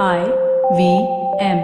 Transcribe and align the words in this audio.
I 0.00 0.24
V 0.72 1.06
M. 1.38 1.58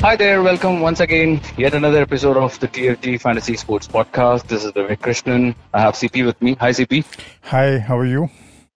Hi 0.00 0.16
there, 0.16 0.42
welcome 0.42 0.80
once 0.80 1.00
again. 1.00 1.42
Yet 1.58 1.74
another 1.74 2.00
episode 2.00 2.38
of 2.38 2.58
the 2.58 2.68
TFG 2.68 3.20
Fantasy 3.20 3.58
Sports 3.58 3.86
Podcast. 3.86 4.46
This 4.46 4.64
is 4.64 4.72
Vivek 4.72 5.00
Krishnan. 5.00 5.54
I 5.74 5.82
have 5.82 5.92
CP 5.92 6.24
with 6.24 6.40
me. 6.40 6.54
Hi, 6.54 6.70
CP. 6.70 7.04
Hi, 7.42 7.78
how 7.78 7.98
are 7.98 8.06
you? 8.06 8.30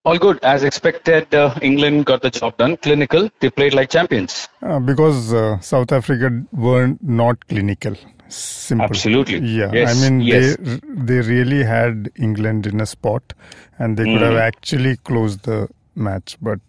All 0.05 0.19
good. 0.19 0.39
As 0.43 0.65
expected, 0.65 1.35
uh, 1.35 1.55
England 1.63 2.05
got 2.05 2.21
the 2.21 2.29
job 2.29 2.59
done. 2.59 2.77
Clinical. 2.77 3.31
They 3.41 3.49
played 3.49 3.73
like 3.73 3.89
champions. 3.89 4.51
Uh, 4.61 4.81
because 4.81 5.33
uh, 5.33 5.59
South 5.61 5.93
Africa 5.93 6.45
were 6.53 6.95
not 7.01 7.49
clinical. 7.49 7.97
Simple. 8.29 8.85
Absolutely. 8.85 9.39
Yeah. 9.39 9.71
Yes, 9.73 9.97
I 10.05 10.11
mean, 10.11 10.21
yes. 10.21 10.57
they 10.59 10.79
they 10.85 11.21
really 11.29 11.63
had 11.65 12.11
England 12.17 12.67
in 12.67 12.81
a 12.81 12.87
spot, 12.87 13.33
and 13.79 13.97
they 13.97 14.05
could 14.05 14.21
Mm. 14.23 14.31
have 14.31 14.37
actually 14.37 14.97
closed 14.97 15.45
the 15.45 15.69
match, 15.95 16.37
but 16.43 16.61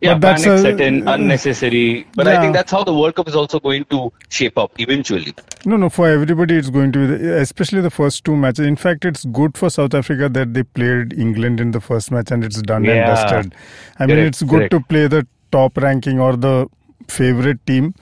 Yeah, 0.00 0.14
but 0.14 0.20
that's 0.20 0.44
panic 0.44 0.58
a- 0.58 0.62
set 0.62 0.80
in, 0.80 1.08
unnecessary. 1.08 2.06
But 2.14 2.28
I 2.28 2.40
think 2.40 2.54
that's 2.54 2.70
how 2.70 2.84
the 2.84 2.92
World 2.94 3.14
Cup 3.14 3.28
is 3.28 3.34
also 3.34 3.58
going 3.60 3.84
to 3.86 4.12
shape 4.28 4.58
up 4.58 4.72
eventually. 4.78 5.34
No, 5.64 5.76
no, 5.76 5.88
for 5.88 6.08
everybody 6.08 6.56
it's 6.56 6.70
going 6.70 6.92
to 6.92 6.98
be, 6.98 7.06
the, 7.06 7.40
especially 7.40 7.80
the 7.80 7.90
first 7.90 8.24
two 8.24 8.36
matches. 8.36 8.66
In 8.66 8.76
fact, 8.76 9.04
it's 9.04 9.24
good 9.26 9.56
for 9.56 9.70
South 9.70 9.94
Africa 9.94 10.28
that 10.28 10.52
they 10.54 10.62
played 10.62 11.12
England 11.18 11.60
in 11.60 11.70
the 11.72 11.80
first 11.80 12.10
match 12.10 12.30
and 12.30 12.44
it's 12.44 12.60
done 12.62 12.84
and 12.86 13.06
dusted. 13.06 13.54
I 13.98 14.06
mean, 14.06 14.18
it's 14.18 14.42
good 14.42 14.70
correct. 14.70 14.70
to 14.72 14.80
play 14.80 15.06
the 15.06 15.26
top 15.50 15.76
ranking 15.78 16.20
or 16.20 16.36
the 16.36 16.66
favorite 17.08 17.64
team 17.66 17.94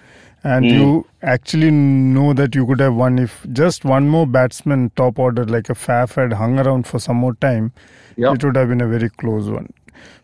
and 0.45 0.67
mm. 0.67 0.73
you 0.73 1.07
actually 1.23 1.71
know 1.71 2.33
that 2.35 2.55
you 2.55 2.67
could 2.67 2.81
have 2.81 2.95
won 2.95 3.19
if 3.19 3.45
just 3.53 3.85
one 3.85 4.09
more 4.09 4.27
batsman 4.27 4.91
top 4.95 5.19
order 5.19 5.45
like 5.45 5.71
a 5.71 5.75
Faf 5.75 6.15
had 6.15 6.35
hung 6.35 6.59
around 6.59 6.87
for 6.87 6.99
some 6.99 7.17
more 7.17 7.35
time 7.35 7.73
yep. 8.17 8.35
it 8.35 8.45
would 8.45 8.57
have 8.57 8.69
been 8.69 8.83
a 8.83 8.89
very 8.89 9.09
close 9.09 9.49
one 9.49 9.73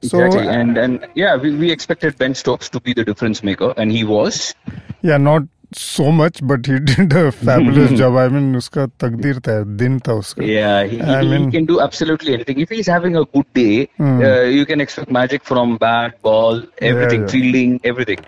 so, 0.03 0.25
exactly. 0.25 0.49
and 0.49 0.77
and 0.77 1.07
yeah 1.15 1.37
we, 1.37 1.55
we 1.55 1.71
expected 1.71 2.19
Ben 2.19 2.35
Stokes 2.35 2.69
to 2.69 2.81
be 2.81 2.93
the 2.93 3.05
difference 3.05 3.43
maker 3.43 3.73
and 3.77 3.91
he 3.91 4.05
was 4.05 4.55
yeah 5.03 5.17
not 5.17 5.43
so 5.73 6.11
much, 6.11 6.41
but 6.43 6.67
he 6.67 6.79
did 6.93 7.13
a 7.13 7.31
fabulous 7.31 7.93
job. 7.99 8.17
I 8.17 8.29
mean, 8.29 8.55
uska 8.55 8.91
takdir 8.99 9.41
tha, 9.41 9.65
din 9.65 10.01
tha 10.01 10.17
uska. 10.23 10.47
Yeah, 10.47 10.85
he, 10.85 11.01
I 11.01 11.23
mean, 11.23 11.45
he 11.45 11.59
can 11.59 11.67
do 11.67 11.81
absolutely 11.81 12.35
anything. 12.35 12.61
If 12.61 12.71
he's 12.71 12.87
having 12.87 13.17
a 13.17 13.25
good 13.25 13.47
day, 13.55 13.89
mm. 13.99 14.25
uh, 14.25 14.49
you 14.49 14.67
can 14.67 14.81
expect 14.81 15.11
magic 15.11 15.45
from 15.45 15.77
bat, 15.77 16.21
ball, 16.23 16.63
everything, 16.79 17.21
yeah, 17.21 17.27
yeah. 17.27 17.33
fielding, 17.33 17.81
everything. 17.85 18.19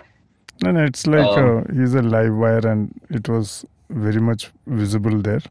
No, 0.61 0.83
it's 0.83 1.05
like 1.07 1.25
Um, 1.25 1.65
uh, 1.67 1.73
he's 1.73 1.93
a 1.93 2.01
live 2.01 2.33
wire, 2.35 2.65
and 2.67 2.93
it 3.09 3.27
was 3.27 3.65
very 3.89 4.21
much 4.21 4.51
visible 4.67 5.17
there. 5.19 5.41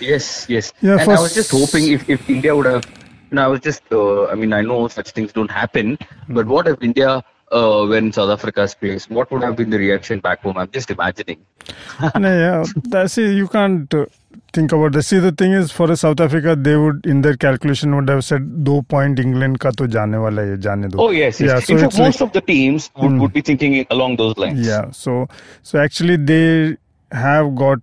Yes, 0.00 0.46
yes. 0.48 0.72
Yeah, 0.82 0.98
and 0.98 1.10
I 1.10 1.20
was 1.20 1.34
just 1.34 1.50
hoping 1.50 1.90
if, 1.92 2.08
if 2.10 2.28
India 2.28 2.54
would 2.54 2.66
have, 2.66 2.84
you 3.30 3.36
know, 3.36 3.44
I 3.44 3.46
was 3.46 3.60
just, 3.60 3.82
uh, 3.92 4.26
I 4.26 4.34
mean, 4.34 4.52
I 4.52 4.60
know 4.60 4.88
such 4.88 5.10
things 5.12 5.32
don't 5.32 5.50
happen, 5.50 5.98
but 6.28 6.46
what 6.46 6.66
if 6.68 6.82
India, 6.82 7.22
uh, 7.54 7.86
when 7.86 8.12
South 8.12 8.30
Africa's 8.30 8.74
plays, 8.74 9.08
what 9.08 9.30
would 9.30 9.42
have 9.42 9.56
been 9.56 9.70
the 9.70 9.78
reaction 9.78 10.20
back 10.20 10.42
home? 10.42 10.58
I'm 10.58 10.70
just 10.70 10.90
imagining. 10.90 11.44
no, 12.18 12.38
yeah, 12.38 12.64
that's 12.84 13.16
it. 13.16 13.36
You 13.36 13.48
can't 13.48 13.92
uh, 13.94 14.06
think 14.52 14.72
about 14.72 14.92
this. 14.92 15.08
See, 15.08 15.18
the 15.18 15.32
thing 15.32 15.52
is, 15.52 15.70
for 15.70 15.94
South 15.96 16.20
Africa, 16.20 16.56
they 16.56 16.76
would 16.76 17.06
in 17.06 17.22
their 17.22 17.36
calculation 17.36 17.94
would 17.96 18.08
have 18.08 18.24
said 18.24 18.64
do 18.64 18.82
point 18.82 19.18
England 19.18 19.60
ka 19.60 19.70
to 19.82 19.88
jaane 19.96 20.20
wala 20.26 20.46
hai, 20.50 20.56
jaane 20.68 20.90
do. 20.90 20.98
Oh 20.98 21.10
yes, 21.10 21.40
yes. 21.40 21.48
yeah. 21.48 21.60
So 21.60 21.74
in 21.74 21.80
fact, 21.84 21.98
most 21.98 22.20
like, 22.20 22.28
of 22.28 22.32
the 22.32 22.40
teams 22.40 22.90
would, 22.96 23.12
mm, 23.12 23.20
would 23.20 23.32
be 23.32 23.40
thinking 23.40 23.86
along 23.90 24.16
those 24.16 24.36
lines. 24.36 24.66
Yeah. 24.66 24.90
So 24.90 25.28
so 25.62 25.78
actually, 25.78 26.16
they 26.16 26.76
have 27.12 27.54
got 27.54 27.78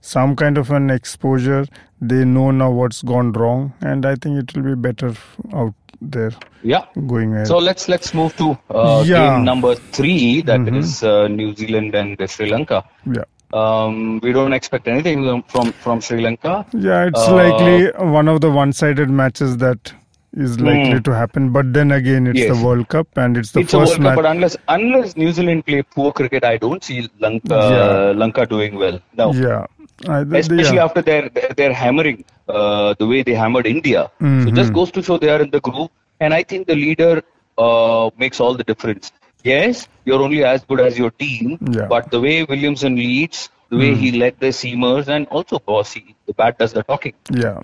some 0.00 0.34
kind 0.34 0.56
of 0.56 0.70
an 0.70 0.90
exposure. 0.90 1.66
They 2.00 2.24
know 2.24 2.50
now 2.50 2.70
what's 2.70 3.02
gone 3.02 3.32
wrong, 3.32 3.74
and 3.82 4.06
I 4.06 4.14
think 4.14 4.42
it 4.42 4.56
will 4.56 4.74
be 4.74 4.80
better 4.88 5.14
out 5.52 5.74
there 6.00 6.32
Yeah. 6.62 6.84
going 7.06 7.34
ahead. 7.34 7.46
So 7.46 7.58
let's 7.58 7.88
let's 7.88 8.12
move 8.14 8.36
to 8.36 8.56
uh, 8.70 9.02
Yeah. 9.06 9.36
game 9.36 9.44
number 9.44 9.74
three. 9.74 10.42
That 10.42 10.66
is 10.68 11.00
Mhm. 11.00 11.08
uh, 11.10 11.28
New 11.28 11.54
Zealand 11.54 11.94
and 11.94 12.16
Sri 12.28 12.50
Lanka. 12.50 12.84
yeah. 13.06 13.24
Um, 13.52 14.20
we 14.22 14.32
don't 14.32 14.52
expect 14.52 14.86
anything 14.86 15.42
from 15.48 15.72
from 15.72 16.00
Sri 16.00 16.20
Lanka. 16.22 16.64
Yeah, 16.72 17.06
it's 17.06 17.26
Uh, 17.28 17.34
likely 17.34 17.90
one 18.18 18.28
of 18.28 18.40
the 18.40 18.50
one-sided 18.50 19.10
matches 19.10 19.56
that 19.58 19.92
is 20.36 20.60
likely 20.60 20.92
Hmm. 20.98 21.02
to 21.08 21.14
happen. 21.14 21.50
But 21.50 21.72
then 21.72 21.90
again, 21.90 22.28
it's 22.28 22.38
Yes. 22.38 22.56
the 22.56 22.64
World 22.64 22.86
Cup 22.88 23.08
and 23.16 23.36
it's 23.36 23.50
the 23.50 23.60
it's 23.60 23.72
first 23.72 23.92
World 23.94 24.02
match. 24.02 24.14
Cup, 24.14 24.22
but 24.22 24.30
unless 24.30 24.56
unless 24.68 25.16
New 25.16 25.32
Zealand 25.32 25.66
play 25.66 25.82
poor 25.82 26.12
cricket, 26.12 26.44
I 26.44 26.56
don't 26.58 26.84
see 26.84 27.08
Lanka 27.18 27.56
Yeah. 27.56 28.12
Lanka 28.22 28.46
doing 28.46 28.76
well. 28.76 29.00
No, 29.18 29.32
yeah, 29.32 29.66
I, 30.08 30.24
th- 30.24 30.34
especially 30.44 30.76
yeah. 30.76 30.84
after 30.84 31.02
their 31.02 31.28
their, 31.56 31.72
hammering, 31.72 32.24
uh, 32.48 32.94
the 32.98 33.06
way 33.06 33.22
they 33.22 33.34
hammered 33.34 33.66
India. 33.66 34.10
So 34.18 34.24
Mhm. 34.26 34.54
just 34.56 34.72
goes 34.72 34.90
to 34.92 35.02
show 35.02 35.18
they 35.18 35.28
are 35.30 35.40
in 35.42 35.50
the 35.50 35.60
group, 35.60 35.90
and 36.20 36.32
I 36.34 36.42
think 36.42 36.66
the 36.66 36.74
leader 36.74 37.22
uh, 37.58 38.10
makes 38.18 38.40
all 38.40 38.54
the 38.54 38.64
difference. 38.64 39.12
Yes, 39.44 39.88
you're 40.06 40.22
only 40.22 40.44
as 40.44 40.64
good 40.64 40.80
as 40.80 40.98
your 40.98 41.10
team, 41.10 41.58
Yeah. 41.70 41.86
but 41.88 42.10
the 42.10 42.20
way 42.20 42.44
Williamson 42.44 42.94
leads, 42.96 43.50
the 43.68 43.76
way 43.76 43.94
he 43.94 44.12
led 44.12 44.34
the 44.40 44.48
seamers, 44.48 45.08
and 45.08 45.26
also 45.28 45.58
Bossy, 45.58 46.14
the 46.26 46.32
bat 46.34 46.58
does 46.58 46.72
the 46.72 46.82
talking. 46.82 47.14
Yeah, 47.30 47.60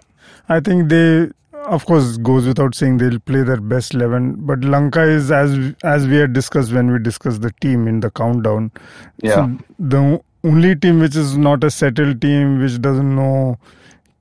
I 0.49 0.61
think 0.61 0.89
they, 0.91 1.31
of 1.65 1.85
course, 1.87 2.17
goes 2.19 2.47
without 2.47 2.75
saying 2.75 2.99
they'll 2.99 3.19
play 3.19 3.43
their 3.43 3.61
best 3.61 3.95
eleven. 3.95 4.35
But 4.39 4.65
Lanka 4.65 5.03
is 5.03 5.31
as 5.31 5.57
as 5.83 6.07
we 6.07 6.17
had 6.17 6.33
discussed 6.33 6.73
when 6.73 6.93
we 6.93 6.99
discussed 6.99 7.41
the 7.43 7.53
team 7.61 7.89
in 7.89 8.01
the 8.01 8.11
countdown. 8.11 8.71
Yeah. 9.23 9.35
So 9.35 9.59
the 9.79 10.21
only 10.44 10.74
team 10.86 11.00
which 11.06 11.16
is 11.16 11.38
not 11.38 11.64
a 11.64 11.72
settled 11.78 12.22
team, 12.22 12.58
which 12.64 12.80
doesn't 12.88 13.16
know 13.20 13.58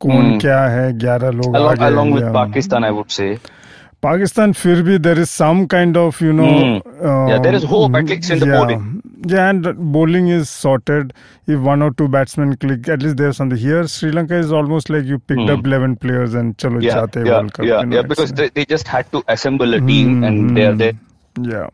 कौन 0.04 0.20
Hmm. 0.26 0.38
क्या 0.40 0.60
है 0.74 0.92
ग्यारह 0.98 1.30
लोग 1.38 1.56
Along, 1.56 1.70
आगे 1.70 1.88
along 1.92 2.12
with 2.18 2.22
yeah. 2.26 2.36
Pakistan, 2.36 2.84
I 2.84 2.90
would 2.98 3.10
say. 3.16 3.30
Pakistan, 4.04 4.52
फिर 4.58 4.82
भी 4.82 4.98
there 5.06 5.18
is 5.22 5.30
some 5.38 5.58
kind 5.72 5.96
of 6.02 6.20
you 6.26 6.32
know. 6.36 6.46
Hmm. 6.52 7.28
Yeah, 7.30 7.38
there 7.46 7.54
is 7.58 7.64
hope, 7.72 7.98
at 8.00 8.12
least 8.12 8.30
in 8.36 8.38
the 8.44 8.46
yeah. 8.50 8.56
bowling. 8.60 8.86
Yeah, 9.32 9.48
and 9.54 9.66
bowling 9.96 10.28
is 10.36 10.48
sorted. 10.48 11.12
If 11.56 11.60
one 11.66 11.82
or 11.86 11.90
two 11.98 12.06
batsmen 12.14 12.54
click, 12.62 12.88
at 12.94 13.02
least 13.06 13.18
there's 13.18 13.36
something. 13.42 13.58
Here, 13.64 13.82
Sri 13.96 14.12
Lanka 14.18 14.38
is 14.46 14.54
almost 14.60 14.88
like 14.94 15.04
you 15.12 15.18
picked 15.32 15.42
Hmm. 15.42 15.52
up 15.56 15.68
11 15.72 15.96
players 16.06 16.38
and 16.42 16.56
chalo 16.64 16.82
Yeah, 16.86 17.00
chate 17.02 17.20
yeah, 17.26 17.32
World 17.34 17.52
Cup. 17.58 17.66
yeah, 17.72 17.80
you 17.80 17.90
know, 17.90 17.96
yeah, 17.98 18.04
it's- 18.06 18.12
because 18.14 18.32
they, 18.40 18.48
they 18.60 18.64
just 18.74 18.88
had 18.96 19.12
to 19.18 19.22
assemble 19.36 19.80
a 19.80 19.82
team, 19.92 20.16
and 20.30 20.40
Hmm, 20.46 20.54
they're 20.60 20.72
hmm. 20.72 20.78
there. 20.78 20.98
Yeah. 21.54 21.68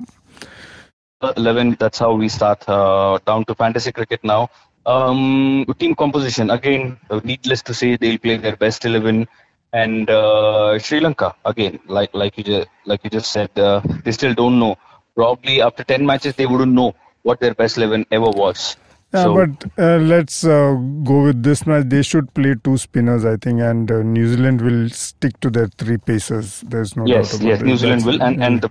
11 1.23 1.77
that's 1.79 1.99
how 1.99 2.13
we 2.13 2.27
start 2.29 2.67
uh, 2.67 3.19
down 3.25 3.45
to 3.45 3.55
fantasy 3.55 3.91
cricket 3.91 4.23
now 4.23 4.49
um, 4.85 5.65
team 5.79 5.93
composition 5.95 6.49
again 6.49 6.97
needless 7.23 7.61
to 7.61 7.73
say 7.73 7.95
they'll 7.97 8.17
play 8.17 8.37
their 8.37 8.55
best 8.55 8.85
11 8.85 9.27
and 9.73 10.09
uh, 10.09 10.77
Sri 10.79 10.99
Lanka 10.99 11.33
again 11.45 11.79
like 11.87 12.13
like 12.13 12.37
you 12.37 12.43
just 12.43 12.67
like 12.85 13.03
you 13.03 13.09
just 13.09 13.31
said 13.31 13.49
uh, 13.57 13.81
they 14.03 14.11
still 14.11 14.33
don't 14.33 14.59
know 14.59 14.75
probably 15.15 15.61
after 15.61 15.83
10 15.83 16.05
matches 16.05 16.35
they 16.35 16.45
wouldn't 16.45 16.73
know 16.73 16.93
what 17.23 17.39
their 17.39 17.53
best 17.53 17.77
11 17.77 18.05
ever 18.11 18.31
was 18.43 18.75
Yeah, 19.13 19.23
so 19.23 19.31
but 19.35 19.53
uh, 19.85 19.97
let's 19.97 20.43
uh, 20.45 20.73
go 21.03 21.15
with 21.23 21.43
this 21.43 21.61
match. 21.69 21.88
They 21.93 22.01
should 22.09 22.27
play 22.33 22.51
two 22.67 22.75
spinners, 22.77 23.25
I 23.25 23.35
think, 23.45 23.59
and 23.69 23.91
uh, 23.91 23.97
New 24.11 24.25
Zealand 24.33 24.61
will 24.61 24.88
stick 24.89 25.33
to 25.41 25.49
their 25.49 25.67
three 25.81 25.97
paces. 25.97 26.63
There's 26.65 26.95
no 26.95 27.03
yes 27.05 27.31
doubt 27.33 27.41
about 27.41 27.49
yes 27.49 27.59
it. 27.61 27.65
New 27.71 27.75
Zealand 27.81 28.01
That's- 28.05 28.19
will 28.19 28.23
and 28.27 28.41
and 28.47 28.61
the, 28.61 28.69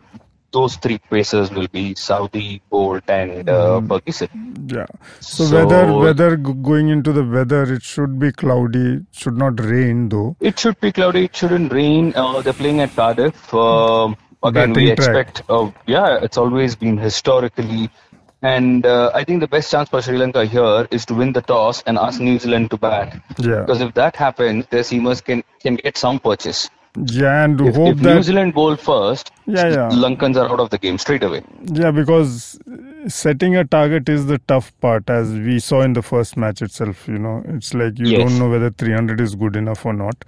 those 0.53 0.77
three 0.77 0.99
places 0.99 1.51
will 1.51 1.69
be 1.69 1.95
Southee 1.95 2.61
Boult 2.73 3.03
and 3.09 3.49
uh, 3.49 3.81
Ferguson 3.83 4.29
Yeah. 4.69 4.87
So, 5.21 5.45
So- 5.45 5.67
weather, 5.67 5.93
weather 5.93 6.37
going 6.37 6.89
into 6.89 7.13
the 7.13 7.25
weather, 7.25 7.63
it 7.73 7.83
should 7.83 8.19
be 8.19 8.33
cloudy. 8.33 9.01
Should 9.13 9.37
not 9.37 9.61
rain 9.61 10.09
though. 10.09 10.37
It 10.41 10.59
should 10.59 10.81
be 10.81 10.93
cloudy. 10.93 11.25
It 11.27 11.37
shouldn't 11.37 11.73
rain. 11.73 12.13
Uh, 12.17 12.41
they're 12.43 12.53
playing 12.53 12.81
at 12.81 12.95
Cardiff. 12.97 13.53
Um 13.55 14.17
again, 14.43 14.73
we 14.73 14.89
Batting 14.91 14.97
track. 14.97 15.29
expect. 15.29 15.43
Uh, 15.51 15.71
yeah, 15.87 16.19
it's 16.23 16.37
always 16.39 16.75
been 16.75 16.97
historically. 16.99 17.91
And 18.43 18.87
uh, 18.87 19.11
I 19.15 19.23
think 19.25 19.41
the 19.41 19.47
best 19.49 19.71
chance 19.71 19.91
for 19.91 20.01
Sri 20.01 20.17
Lanka 20.17 20.47
here 20.47 20.89
is 20.91 21.05
to 21.07 21.15
win 21.15 21.35
the 21.35 21.43
toss 21.43 21.83
and 21.83 21.99
ask 21.99 22.21
New 22.21 22.39
Zealand 22.39 22.71
to 22.71 22.79
bat. 22.79 23.21
Yeah. 23.39 23.61
Because 23.61 23.83
if 23.83 23.93
that 23.95 24.17
happens, 24.17 24.65
their 24.71 24.81
seamers 24.83 25.23
can, 25.23 25.45
can 25.61 25.75
get 25.77 25.99
some 25.99 26.19
purchase. 26.19 26.71
Yeah, 26.97 27.45
and 27.45 27.61
If, 27.61 27.77
hope 27.77 27.97
if 27.97 28.01
New 28.03 28.23
Zealand 28.23 28.53
bowl 28.53 28.75
first, 28.77 29.31
Yeah, 29.47 29.69
yeah. 29.69 29.89
Lankans 29.93 30.37
are 30.37 30.51
out 30.51 30.59
of 30.59 30.71
the 30.71 30.79
game 30.79 30.99
straight 30.99 31.23
away. 31.23 31.43
yeah 31.73 31.93
because 31.93 32.59
setting 33.07 33.55
a 33.57 33.65
target 33.65 34.09
is 34.09 34.27
the 34.27 34.39
tough 34.39 34.73
part, 34.81 35.09
as 35.09 35.31
we 35.33 35.61
saw 35.61 35.83
in 35.83 35.93
the 35.93 36.03
first 36.03 36.37
match 36.37 36.61
itself. 36.63 37.07
You 37.07 37.19
know, 37.19 37.43
it's 37.47 37.73
like 37.75 37.99
you 37.99 38.07
Yes. 38.07 38.19
don't 38.29 38.39
know 38.41 38.51
whether 38.51 38.71
300 38.71 39.21
is 39.21 39.35
good 39.37 39.55
enough 39.57 39.87
or 39.87 39.93
not. 39.93 40.25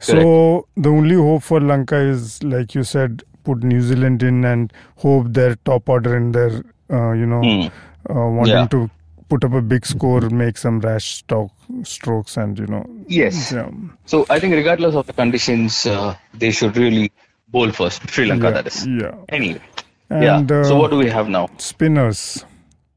So 0.00 0.66
the 0.76 0.90
only 0.90 1.14
hope 1.16 1.42
for 1.44 1.60
Lanka 1.60 1.96
is, 1.96 2.42
like 2.42 2.74
you 2.74 2.82
said, 2.84 3.22
put 3.44 3.62
New 3.64 3.80
Zealand 3.80 4.22
in 4.22 4.44
and 4.44 4.72
hope 4.96 5.28
their 5.32 5.54
top 5.64 5.88
order 5.88 6.14
and 6.16 6.34
their, 6.34 6.62
uh, 6.90 7.12
you 7.12 7.26
know, 7.26 7.40
Hmm. 7.42 8.14
uh, 8.14 8.28
wanting 8.28 8.54
Yeah. 8.54 8.66
to 8.66 8.90
put 9.32 9.44
up 9.44 9.54
a 9.54 9.62
big 9.62 9.86
score, 9.86 10.20
make 10.28 10.58
some 10.58 10.78
rash 10.80 11.06
stock 11.20 11.50
strokes, 11.84 12.36
and 12.36 12.58
you 12.58 12.66
know, 12.66 12.84
Yes. 13.08 13.54
So 14.04 14.26
I 14.28 14.38
think 14.38 14.54
regardless 14.54 14.94
of 14.94 15.06
the 15.06 15.14
conditions, 15.14 15.86
uh, 15.86 16.14
they 16.34 16.50
should 16.50 16.76
really 16.76 17.10
bowl 17.48 17.70
first. 17.70 18.06
Sri 18.10 18.26
Lanka, 18.26 18.48
yeah, 18.48 18.50
that 18.50 18.66
is. 18.66 18.86
yeah. 18.86 19.14
Anyway. 19.30 19.62
And 20.10 20.50
yeah. 20.50 20.62
so 20.64 20.76
uh, 20.76 20.80
what 20.80 20.90
do 20.90 20.98
we 20.98 21.08
have 21.08 21.30
now? 21.30 21.48
spinners? 21.56 22.44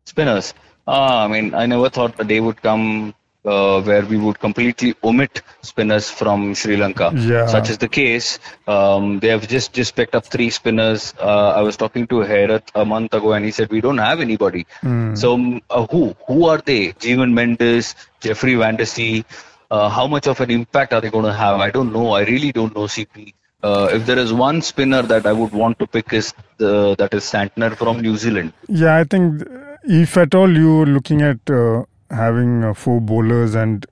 Spinners. 0.03 0.53
Ah, 0.85 1.23
I 1.23 1.27
mean, 1.29 1.53
I 1.53 1.65
never 1.65 1.89
thought 1.89 2.19
a 2.19 2.25
they 2.25 2.41
would 2.41 2.61
come 2.61 3.15
uh, 3.45 3.81
where 3.81 4.05
we 4.05 4.17
would 4.17 4.39
completely 4.39 4.95
omit 5.03 5.41
spinners 5.61 6.09
from 6.09 6.55
Sri 6.55 6.77
Lanka. 6.77 7.11
Yeah. 7.15 7.45
Such 7.47 7.69
is 7.69 7.77
the 7.77 7.87
case. 7.87 8.39
Um, 8.67 9.19
they 9.19 9.29
have 9.29 9.47
just 9.47 9.73
just 9.73 9.95
picked 9.95 10.15
up 10.15 10.25
three 10.25 10.49
spinners. 10.49 11.13
Uh, 11.19 11.49
I 11.49 11.61
was 11.61 11.77
talking 11.77 12.07
to 12.07 12.15
Herath 12.15 12.69
a 12.75 12.85
month 12.85 13.13
ago, 13.13 13.33
and 13.33 13.45
he 13.45 13.51
said 13.51 13.69
we 13.69 13.81
don't 13.81 13.97
have 13.97 14.19
anybody. 14.19 14.65
So 15.13 15.33
um, 15.33 15.61
uh, 15.69 15.85
who 15.87 16.15
who 16.27 16.45
are 16.47 16.57
they? 16.57 16.93
Jeevan 16.93 17.33
Mendis, 17.33 17.95
Jeffrey 18.19 18.55
Van 18.55 18.75
der. 18.75 19.23
Uh, 19.71 19.89
how 19.89 20.05
much 20.07 20.27
of 20.27 20.39
an 20.41 20.51
impact 20.51 20.93
are 20.93 21.01
they 21.01 21.09
going 21.09 21.25
to 21.25 21.33
have? 21.33 21.59
I 21.59 21.71
don't 21.71 21.91
know. 21.91 22.11
I 22.11 22.23
really 22.23 22.51
don't 22.51 22.75
know. 22.75 22.83
CP. 22.83 23.33
Uh, 23.63 23.89
if 23.91 24.05
there 24.05 24.19
is 24.19 24.31
one 24.31 24.61
spinner 24.61 25.01
that 25.01 25.25
I 25.25 25.33
would 25.33 25.51
want 25.51 25.79
to 25.79 25.87
pick 25.87 26.13
is 26.13 26.33
the 26.57 26.95
that 26.97 27.13
is 27.15 27.23
Santner 27.23 27.75
from 27.75 27.99
New 27.99 28.15
Zealand. 28.15 28.53
Yeah, 28.67 28.95
I 28.95 29.03
think 29.05 29.43
if 29.83 30.17
at 30.17 30.35
all 30.35 30.55
you're 30.55 30.85
looking 30.85 31.23
at 31.23 31.39
uh, 31.49 31.83
having 32.09 32.63
uh, 32.63 32.73
four 32.73 33.01
bowlers 33.01 33.55
and 33.55 33.85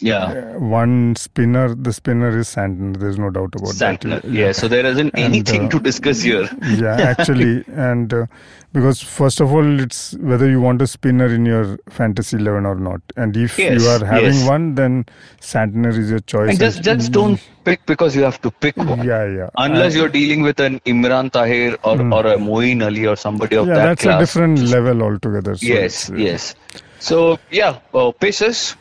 Yeah. 0.00 0.24
uh, 0.24 0.58
one 0.60 1.16
spinner, 1.16 1.74
the 1.74 1.90
spinner 1.92 2.38
is 2.38 2.48
Santner. 2.54 2.98
There's 2.98 3.18
no 3.18 3.30
doubt 3.30 3.54
about 3.56 3.70
Santner. 3.74 4.20
that. 4.22 4.30
Yeah. 4.30 4.52
So 4.52 4.68
there 4.68 4.84
isn't 4.84 5.14
And, 5.14 5.24
anything 5.24 5.66
uh, 5.66 5.70
to 5.70 5.80
discuss 5.80 6.20
here. 6.22 6.48
yeah, 6.62 6.96
actually, 7.18 7.64
and 7.68 8.12
uh, 8.12 8.26
because 8.74 9.00
first 9.00 9.40
of 9.40 9.54
all, 9.54 9.80
it's 9.80 10.12
whether 10.18 10.50
you 10.50 10.60
want 10.60 10.82
a 10.82 10.86
spinner 10.86 11.26
in 11.34 11.46
your 11.46 11.78
fantasy 11.88 12.36
eleven 12.36 12.66
or 12.66 12.74
not, 12.74 13.00
and 13.16 13.34
if 13.38 13.58
Yes, 13.58 13.80
you 13.80 13.88
are 13.88 14.04
having 14.04 14.34
yes. 14.34 14.46
one, 14.46 14.74
then 14.74 15.06
Santner 15.40 15.96
is 15.96 16.10
your 16.10 16.20
choice. 16.20 16.50
And 16.50 16.58
just 16.60 16.82
just 16.82 17.10
don't 17.12 17.40
pick 17.64 17.80
because 17.86 18.14
you 18.14 18.22
have 18.22 18.38
to 18.42 18.50
pick 18.50 18.76
one. 18.76 19.02
Yeah, 19.02 19.24
yeah. 19.38 19.48
Unless 19.56 19.94
And- 19.94 19.94
you're 20.02 20.10
dealing 20.10 20.42
with 20.42 20.60
an 20.60 20.78
Imran 20.80 21.32
Tahir 21.32 21.78
or, 21.84 21.94
or 22.12 22.26
a 22.26 22.36
Moeen 22.36 22.84
Ali 22.84 23.06
or 23.06 23.16
somebody 23.16 23.56
of 23.56 23.66
yeah, 23.66 23.74
that 23.76 23.84
that's 23.86 24.02
class. 24.02 24.16
a 24.20 24.24
different 24.26 24.58
level 24.76 25.02
altogether. 25.02 25.56
So 25.56 25.66
yes, 25.66 26.10
uh, 26.10 26.16
yes. 26.16 26.54
So 26.98 27.38
yeah, 27.50 27.78
uh, 27.94 28.12
paces. 28.12 28.76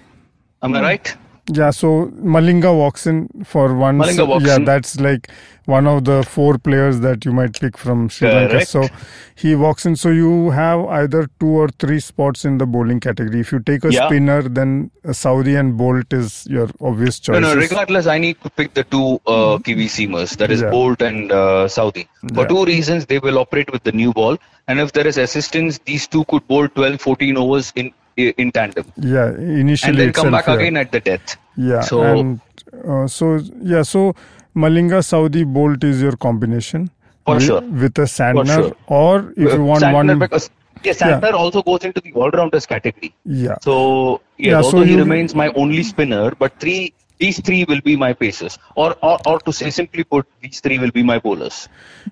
Am 0.61 0.71
Hmm. 0.71 0.77
I 0.77 0.81
right? 0.81 1.15
Yeah, 1.53 1.69
so 1.69 2.07
Malinga 2.35 2.75
walks 2.75 3.05
in 3.05 3.29
for 3.45 3.75
one. 3.75 3.99
Malinga 3.99 4.27
walks 4.27 4.45
yeah, 4.45 4.55
in. 4.55 4.65
that's 4.65 4.99
like 4.99 5.29
one 5.65 5.85
of 5.85 6.03
the 6.05 6.23
four 6.23 6.57
players 6.57 7.01
that 7.01 7.23
you 7.23 7.31
might 7.31 7.53
pick 7.59 7.77
from 7.77 8.09
Sri 8.09 8.27
Lanka. 8.27 8.53
Correct. 8.53 8.67
So 8.67 8.87
he 9.35 9.53
walks 9.53 9.85
in. 9.85 9.95
So 9.95 10.09
you 10.09 10.49
have 10.49 10.85
either 10.85 11.27
two 11.39 11.47
or 11.47 11.67
three 11.77 11.99
spots 11.99 12.45
in 12.45 12.57
the 12.57 12.65
bowling 12.65 12.99
category. 12.99 13.41
If 13.41 13.51
you 13.51 13.59
take 13.59 13.83
a 13.85 13.91
Yeah. 13.91 14.07
spinner, 14.07 14.41
then 14.41 14.89
a 15.03 15.09
Southee 15.11 15.59
and 15.59 15.77
Boult 15.79 16.13
is 16.13 16.47
your 16.49 16.67
obvious 16.81 17.19
choice. 17.19 17.39
No, 17.39 17.53
no. 17.53 17.55
Regardless, 17.61 18.07
I 18.07 18.17
need 18.17 18.41
to 18.41 18.49
pick 18.49 18.73
the 18.73 18.83
two 18.83 19.21
uh, 19.27 19.59
Kiwi 19.59 19.85
seamers. 19.85 20.35
That 20.37 20.49
is 20.49 20.61
Hmm. 20.61 20.65
Yeah. 20.65 20.71
Boult 20.71 21.01
and 21.09 21.31
uh, 21.31 21.67
Southee. 21.67 22.07
For 22.33 22.41
Yeah. 22.41 22.47
two 22.47 22.65
reasons, 22.65 23.05
they 23.05 23.19
will 23.19 23.37
operate 23.37 23.71
with 23.71 23.83
the 23.83 23.91
new 23.91 24.13
ball, 24.13 24.39
and 24.67 24.79
if 24.79 24.93
there 24.93 25.05
is 25.05 25.19
assistance, 25.19 25.79
these 25.85 26.07
two 26.07 26.23
could 26.25 26.47
bowl 26.47 26.67
12, 26.69 26.99
14 26.99 27.37
overs 27.37 27.71
in 27.75 27.93
in 28.17 28.51
tandem, 28.51 28.85
Yeah, 28.97 29.31
initially 29.37 29.89
and 29.91 29.99
then 29.99 30.13
come 30.13 30.31
back 30.31 30.47
yeah. 30.47 30.53
again 30.55 30.77
at 30.77 30.91
the 30.91 30.99
death. 30.99 31.37
Yeah, 31.57 31.81
So- 31.81 32.01
and 32.03 32.39
uh, 32.87 33.07
so 33.07 33.39
yeah, 33.61 33.81
so 33.83 34.15
Malinga 34.55 34.99
Southee 35.03 35.45
Boult 35.45 35.83
is 35.83 36.01
your 36.01 36.15
combination 36.15 36.89
For 37.25 37.35
with, 37.35 37.43
sure. 37.43 37.61
with 37.61 37.97
a 37.99 38.03
Santner, 38.03 38.55
sure. 38.55 38.75
or 38.87 39.33
if 39.35 39.53
you 39.53 39.63
want 39.63 39.83
Santner 39.83 39.93
one, 39.93 40.19
because 40.19 40.49
yeah, 40.83 40.93
Santner 40.93 41.33
also 41.33 41.61
goes 41.61 41.83
into 41.83 41.99
the 41.99 42.13
all-rounders 42.13 42.65
category. 42.65 43.13
yeah, 43.25 43.55
So 43.61 44.21
yeah, 44.37 44.51
Yeah, 44.51 44.61
so 44.61 44.65
although 44.67 44.83
he 44.83 44.91
you- 44.93 44.97
remains 44.99 45.35
my 45.35 45.49
only 45.53 45.83
spinner, 45.83 46.31
but 46.39 46.57
three 46.59 46.93
these 47.19 47.39
three 47.41 47.63
will 47.65 47.81
be 47.81 47.95
my 47.95 48.13
paces, 48.13 48.57
or, 48.75 48.95
or 49.01 49.19
or 49.25 49.39
to 49.41 49.53
say 49.53 49.69
simply 49.69 50.03
put, 50.03 50.27
these 50.41 50.59
three 50.59 50.79
will 50.79 50.91
be 50.91 51.03
my 51.03 51.19
bowlers. 51.19 51.67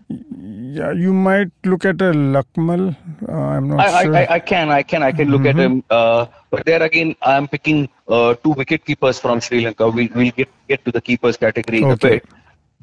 yeah, 0.10 0.92
you 0.92 1.14
might 1.14 1.50
look 1.66 1.86
at 1.86 2.02
a 2.02 2.12
Lakmal. 2.14 2.96
Uh, 3.28 3.32
I'm 3.34 3.68
not 3.70 3.86
I, 3.86 3.88
sure. 3.88 4.20
I, 4.20 4.24
I, 4.24 4.34
I 4.36 4.40
can 4.40 4.70
I 4.70 4.84
can 4.84 5.02
I 5.04 5.12
can 5.12 5.30
look 5.30 5.46
at 5.46 5.58
Mm-hmm. 5.58 5.60
him, 5.60 5.84
uh, 5.90 6.28
but 6.52 6.66
there 6.66 6.82
again 6.84 7.16
I 7.22 7.36
am 7.36 7.48
picking 7.48 7.90
uh, 8.08 8.36
two 8.36 8.52
wicket 8.52 8.86
keepers 8.86 9.20
from 9.20 9.40
Sri 9.42 9.62
Lanka. 9.66 9.88
We 9.90 10.08
will 10.08 10.32
get 10.32 10.50
get 10.68 10.86
to 10.86 10.92
the 10.92 11.02
keepers 11.02 11.38
category 11.38 11.82
in 11.82 11.92
a 11.92 11.96
Okay. 11.96 11.98
bit, 11.98 12.24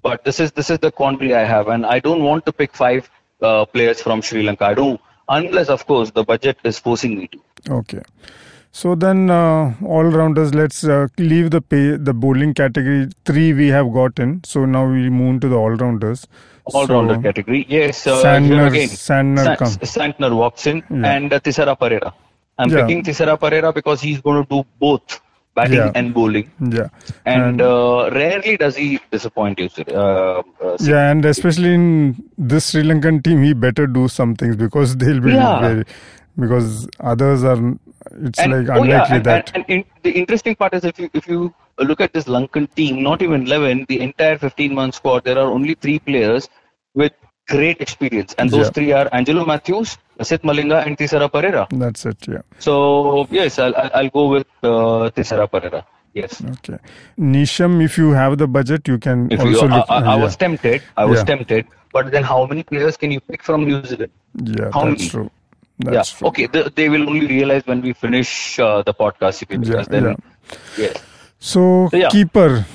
but 0.02 0.24
this 0.24 0.40
is 0.40 0.50
this 0.52 0.68
is 0.70 0.78
the 0.80 0.90
quandary 0.90 1.34
I 1.34 1.44
have, 1.44 1.68
and 1.68 1.86
I 1.86 2.00
don't 2.00 2.22
want 2.24 2.44
to 2.46 2.52
pick 2.52 2.74
five 2.74 3.08
uh, 3.40 3.64
players 3.66 4.02
from 4.02 4.20
Sri 4.20 4.42
Lanka. 4.42 4.64
I 4.66 4.74
don't 4.74 5.00
unless 5.28 5.68
of 5.68 5.86
course 5.86 6.10
the 6.10 6.24
budget 6.24 6.58
is 6.64 6.78
forcing 6.78 7.16
me 7.18 7.28
to. 7.28 7.38
Okay. 7.68 8.02
So 8.72 8.94
then, 8.94 9.30
uh, 9.30 9.74
all 9.84 10.04
rounders. 10.04 10.54
Let's 10.54 10.84
uh, 10.84 11.08
leave 11.18 11.50
the 11.50 11.60
pay, 11.60 11.96
the 11.96 12.14
bowling 12.14 12.54
category. 12.54 13.08
Three 13.24 13.52
we 13.52 13.68
have 13.68 13.92
gotten. 13.92 14.42
So 14.44 14.64
now 14.64 14.86
we 14.88 15.10
move 15.10 15.40
to 15.40 15.48
the 15.48 15.56
all 15.56 15.70
rounders. 15.70 16.26
all-rounder 16.72 17.14
so, 17.16 17.22
category. 17.22 17.66
Yes, 17.68 18.06
uh, 18.06 18.38
here 18.40 18.66
again, 18.66 18.88
Santner 18.88 19.44
Sa- 19.44 19.56
come. 19.56 19.72
Santner 19.92 20.30
walks 20.40 20.66
in 20.68 20.76
Yeah. 20.88 21.12
and 21.14 21.32
uh, 21.32 21.40
Thisara 21.40 21.76
Perera. 21.76 22.12
I'm 22.58 22.70
Yeah. 22.70 22.82
picking 22.82 23.02
Thisara 23.02 23.36
Perera 23.44 23.74
because 23.74 24.00
he's 24.00 24.20
going 24.20 24.44
to 24.44 24.48
do 24.48 24.60
both 24.78 25.16
batting 25.56 25.78
Yeah. 25.78 25.90
and 25.96 26.14
bowling. 26.14 26.48
Yeah. 26.78 26.88
And 27.26 27.60
uh, 27.60 28.10
rarely 28.12 28.56
does 28.56 28.76
he 28.76 29.00
disappoint 29.10 29.58
you. 29.58 29.68
Uh, 29.88 30.42
uh, 30.62 30.76
Yeah, 30.80 31.10
and 31.10 31.24
especially 31.24 31.74
in 31.74 32.22
this 32.38 32.70
Sri 32.70 32.82
Lankan 32.84 33.24
team, 33.24 33.42
he 33.42 33.52
better 33.52 33.88
do 33.88 34.06
some 34.06 34.36
things 34.36 34.54
because 34.64 34.96
they'll 35.04 35.20
be 35.28 35.32
Yeah. 35.32 35.60
very 35.68 35.84
because 36.38 36.86
others 37.00 37.42
are. 37.42 37.58
It's 38.22 38.38
and, 38.38 38.52
like 38.52 38.76
oh, 38.76 38.82
unlikely 38.82 38.88
yeah, 38.88 39.14
and, 39.14 39.24
that. 39.24 39.50
and, 39.54 39.64
in, 39.68 39.84
the 40.02 40.10
interesting 40.10 40.54
part 40.56 40.74
is 40.74 40.84
if 40.84 40.98
you 40.98 41.10
if 41.14 41.26
you 41.26 41.54
look 41.78 42.00
at 42.00 42.12
this 42.12 42.24
Lankan 42.24 42.72
team, 42.74 43.02
not 43.02 43.22
even 43.22 43.46
11, 43.46 43.86
the 43.88 44.00
entire 44.00 44.38
15 44.38 44.74
man 44.74 44.92
squad, 44.92 45.24
there 45.24 45.38
are 45.38 45.50
only 45.50 45.74
three 45.74 45.98
players 45.98 46.48
with 46.94 47.12
great 47.48 47.80
experience, 47.80 48.34
and 48.38 48.50
those 48.50 48.66
Yeah. 48.66 48.70
three 48.70 48.92
are 48.92 49.08
Angelo 49.12 49.44
Mathews, 49.44 49.96
Asit 50.18 50.42
Malinga, 50.42 50.86
and 50.86 50.96
Thisara 50.96 51.30
Perera. 51.30 51.66
That's 51.70 52.06
it. 52.06 52.28
Yeah. 52.28 52.42
So 52.58 53.26
yes, 53.30 53.58
I'll 53.58 53.74
I'll, 53.76 54.10
go 54.10 54.28
with 54.28 54.46
uh, 54.62 55.10
Thisara 55.16 55.48
Perera. 55.48 55.84
Yes. 56.14 56.42
Okay. 56.44 56.78
Neesham, 57.18 57.82
if 57.84 57.96
you 57.96 58.10
have 58.12 58.38
the 58.38 58.48
budget, 58.48 58.88
you 58.88 58.98
can 58.98 59.28
If 59.30 59.40
you, 59.42 59.48
also 59.54 59.68
I, 59.68 59.76
look. 59.76 59.86
I, 59.88 59.96
I 59.96 60.16
yeah. 60.16 60.22
was 60.22 60.36
tempted. 60.36 60.82
I 60.96 61.04
was 61.04 61.22
tempted. 61.24 61.66
But 61.92 62.10
then, 62.12 62.22
how 62.22 62.46
many 62.46 62.62
players 62.62 62.96
can 62.96 63.10
you 63.10 63.20
pick 63.20 63.42
from 63.42 63.64
New 63.64 63.84
Zealand? 63.84 64.12
yeah, 64.34 64.70
how 64.72 64.84
that's 64.84 65.00
many? 65.00 65.08
true. 65.08 65.30
Yeah. 65.84 66.02
True. 66.02 66.28
Okay. 66.28 66.46
The, 66.46 66.72
they 66.74 66.88
will 66.88 67.08
only 67.08 67.26
realize 67.26 67.62
when 67.66 67.80
we 67.80 67.92
finish 67.92 68.58
uh, 68.58 68.82
the 68.82 68.92
podcast. 68.94 69.40
Because 69.46 69.68
Yeah, 69.68 69.82
then, 69.88 70.04
yeah. 70.04 70.16
yes. 70.76 70.96
So, 71.38 71.88
So, 71.90 71.96
yeah. 71.96 72.08
keeper. 72.08 72.66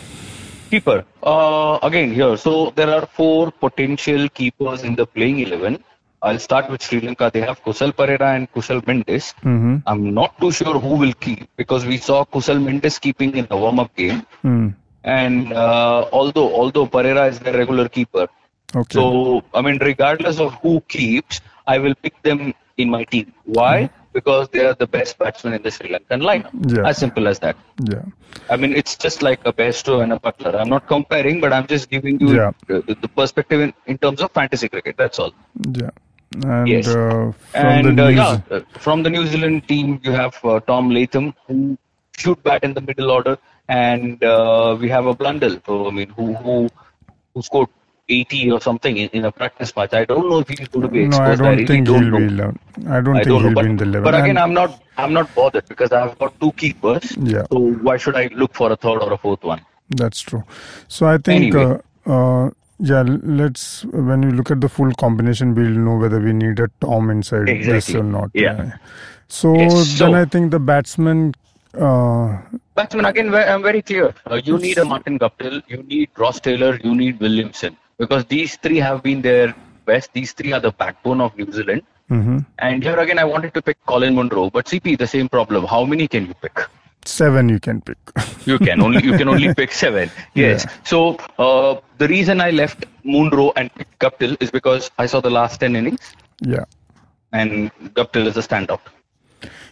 Keeper. 0.69 1.05
Uh, 1.21 1.77
again, 1.83 2.13
here. 2.13 2.35
So 2.37 2.71
there 2.75 2.89
are 2.89 3.05
four 3.05 3.51
potential 3.51 4.27
keepers 4.29 4.83
in 4.83 4.95
the 4.95 5.05
playing 5.05 5.39
eleven. 5.39 5.83
I'll 6.23 6.39
start 6.39 6.71
with 6.71 6.81
Sri 6.81 7.01
Lanka. 7.01 7.29
They 7.31 7.41
have 7.41 7.63
Kusal 7.63 7.91
Perera 7.93 8.35
and 8.35 8.51
Kusal 8.51 8.81
Mendis. 8.83 9.35
Mm-hmm. 9.43 9.75
I'm 9.85 10.13
not 10.13 10.39
too 10.39 10.51
sure 10.51 10.79
who 10.79 10.95
will 10.95 11.13
keep 11.13 11.47
because 11.55 11.85
we 11.85 11.97
saw 11.97 12.25
Kusal 12.25 12.57
Mendis 12.67 12.99
keeping 12.99 13.35
in 13.37 13.45
the 13.45 13.55
warm-up 13.55 13.95
game. 13.95 14.25
Mm. 14.43 14.73
And 15.03 15.53
uh, 15.53 16.09
although 16.11 16.51
although 16.55 16.87
Perera 16.87 17.29
is 17.29 17.37
the 17.37 17.53
regular 17.53 17.87
keeper, 17.87 18.27
Okay. 18.75 18.97
so 18.97 19.43
I 19.53 19.62
mean, 19.62 19.77
regardless 19.77 20.39
of 20.39 20.55
who 20.63 20.81
keeps, 20.88 21.41
I 21.67 21.77
will 21.77 21.93
pick 21.93 22.19
them 22.24 22.55
in 22.77 22.89
my 22.89 23.03
team. 23.05 23.34
Why? 23.46 23.89
Because 24.13 24.48
they 24.50 24.65
are 24.65 24.74
the 24.74 24.88
best 24.88 25.17
batsmen 25.17 25.53
in 25.53 25.62
the 25.62 25.72
Sri 25.72 25.89
Lankan 25.89 26.22
lineup. 26.22 26.51
Yeah. 26.75 26.88
As 26.88 26.98
simple 26.98 27.27
as 27.27 27.39
that. 27.39 27.55
yeah. 27.84 28.03
I 28.50 28.55
mean, 28.58 28.74
it's 28.74 28.96
just 28.96 29.22
like 29.22 29.39
a 29.46 29.53
Bairstow 29.53 30.03
and 30.03 30.13
a 30.13 30.20
Buttler. 30.20 30.55
I'm 30.60 30.70
not 30.70 30.88
comparing, 30.88 31.39
but 31.41 31.51
I'm 31.53 31.67
just 31.67 31.89
giving 31.89 32.20
you 32.20 32.36
Yeah. 32.36 32.51
the, 32.67 32.82
the 33.01 33.08
perspective 33.08 33.62
in, 33.62 33.74
in 33.88 33.98
terms 33.98 34.22
of 34.22 34.32
fantasy 34.32 34.70
cricket. 34.70 34.96
That's 34.98 35.20
all. 35.20 35.34
Yeah. 35.72 35.89
And 36.44 36.67
Yes. 36.67 36.88
uh, 36.88 37.32
from 37.51 37.65
and 37.65 37.98
the 37.98 38.03
uh, 38.03 38.10
New 38.10 38.15
yeah, 38.15 38.39
uh, 38.51 38.60
from 38.79 39.03
the 39.03 39.10
New 39.10 39.25
Zealand 39.25 39.67
team, 39.67 40.00
you 40.03 40.12
have 40.12 40.38
uh, 40.44 40.60
Tom 40.62 40.89
Latham 40.89 41.34
who 41.48 41.77
should 42.17 42.41
bat 42.44 42.63
in 42.63 42.74
the 42.74 42.82
middle 42.82 43.12
order, 43.12 43.38
and 43.70 44.22
uh, 44.24 44.77
we 44.79 44.89
have 44.89 45.05
a 45.05 45.13
Blundell, 45.13 45.60
so, 45.65 45.88
I 45.88 45.91
mean, 45.91 46.10
who 46.10 46.34
who 46.36 46.70
who 47.34 47.41
scored 47.41 47.70
80 48.07 48.51
or 48.51 48.62
something 48.62 48.97
in, 48.97 49.09
in 49.09 49.25
a 49.25 49.31
practice 49.31 49.75
match. 49.75 49.93
I 49.93 50.05
don't 50.05 50.29
know 50.29 50.39
if 50.39 50.47
he's 50.50 50.67
going 50.67 50.83
to 50.83 50.88
be 50.88 51.07
no. 51.07 51.17
I 51.17 51.35
don't 51.35 51.47
really 51.50 51.65
think 51.65 51.88
don't 51.88 52.03
he'll 52.03 52.29
know. 52.29 52.51
be. 52.51 52.88
I 52.88 53.01
don't 53.01 53.15
I 53.15 53.24
think 53.24 53.27
don't 53.27 53.43
he'll 53.43 53.53
but, 53.53 53.63
be 53.63 53.69
in 53.71 53.77
the 53.77 53.83
eleven. 53.85 54.03
but 54.03 54.13
again, 54.15 54.29
And- 54.31 54.39
I'm 54.39 54.53
not 54.53 54.81
I'm 54.97 55.13
not 55.13 55.33
bothered 55.35 55.67
because 55.67 55.91
I've 55.91 56.17
got 56.19 56.39
two 56.39 56.51
keepers. 56.53 57.15
Yeah. 57.17 57.43
So 57.51 57.59
why 57.59 57.97
should 57.97 58.15
I 58.15 58.27
look 58.33 58.53
for 58.53 58.71
a 58.71 58.75
third 58.75 59.00
or 59.01 59.12
a 59.13 59.17
fourth 59.17 59.43
one? 59.43 59.62
That's 59.89 60.21
true. 60.21 60.43
So 60.88 61.05
I 61.07 61.17
think, 61.17 61.53
Anyway. 61.55 61.79
uh, 62.07 62.12
uh, 62.45 62.50
yeah, 62.79 63.03
let's 63.05 63.85
when 63.85 64.21
we 64.21 64.31
look 64.31 64.51
at 64.51 64.62
the 64.62 64.69
full 64.69 64.91
combination, 64.93 65.53
we'll 65.55 65.69
know 65.69 65.97
whether 65.97 66.19
we 66.19 66.33
need 66.33 66.59
a 66.59 66.69
Tom 66.81 67.09
inside 67.09 67.47
this 67.47 67.93
or 67.93 68.03
not. 68.03 68.29
Yeah. 68.33 68.77
So 69.27 69.55
Yes, 69.55 69.97
then 70.00 70.13
I 70.13 70.25
think 70.25 70.51
the 70.51 70.59
batsman. 70.59 71.33
Uh, 71.74 72.38
Batsman, 72.75 73.05
again, 73.05 73.33
I'm 73.35 73.62
very 73.63 73.81
clear. 73.81 74.13
Uh, 74.29 74.39
you 74.43 74.57
need 74.57 74.77
a 74.77 74.85
Martin 74.85 75.17
Guptill, 75.19 75.62
you 75.67 75.83
need 75.83 76.09
Ross 76.17 76.39
Taylor, 76.39 76.79
you 76.83 76.95
need 76.95 77.19
Williamson. 77.19 77.75
Because 77.97 78.25
these 78.25 78.55
three 78.57 78.77
have 78.77 79.01
been 79.03 79.21
their 79.21 79.55
best. 79.85 80.11
These 80.13 80.33
three 80.33 80.51
are 80.53 80.59
the 80.59 80.71
backbone 80.71 81.21
of 81.21 81.37
New 81.37 81.51
Zealand. 81.51 81.83
mhm. 82.09 82.45
And 82.59 82.83
here 82.83 82.97
again, 83.03 83.19
I 83.19 83.23
wanted 83.25 83.53
to 83.55 83.61
pick 83.67 83.77
Colin 83.91 84.13
Munro. 84.15 84.49
But 84.55 84.65
CP, 84.71 84.97
the 84.97 85.07
same 85.07 85.27
problem. 85.29 85.65
How 85.65 85.83
many 85.85 86.07
can 86.07 86.27
you 86.27 86.35
pick? 86.45 86.59
Seven 87.05 87.49
you 87.49 87.59
can 87.59 87.81
pick. 87.81 87.97
You 88.51 88.57
can 88.59 88.81
only 88.85 89.03
you 89.07 89.13
can 89.17 89.27
only 89.33 89.53
pick 89.59 89.71
seven. 89.71 90.11
Yes. 90.43 90.65
Yeah. 90.65 90.71
So 90.91 90.99
uh, 91.45 91.71
the 91.97 92.07
reason 92.07 92.41
I 92.41 92.51
left 92.51 92.85
Munro 93.03 93.45
and 93.55 93.73
picked 93.73 93.97
Guptill 93.99 94.35
is 94.39 94.51
because 94.51 94.91
I 95.03 95.05
saw 95.07 95.21
the 95.27 95.29
last 95.29 95.59
ten 95.59 95.75
innings, 95.75 96.05
yeah. 96.41 96.65
and 97.31 97.71
Guptill 97.99 98.27
is 98.31 98.37
a 98.37 98.41
standout. 98.47 98.81